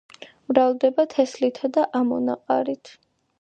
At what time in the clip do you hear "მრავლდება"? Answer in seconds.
0.51-1.05